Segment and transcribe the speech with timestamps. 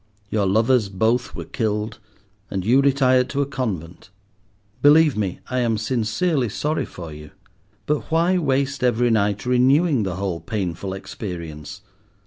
[0.31, 1.99] Your lovers both were killed,
[2.49, 4.09] and you retired to a convent.
[4.81, 7.29] Believe me, I am sincerely sorry for you,
[7.85, 11.83] but why waste every night renewing the whole painful experience?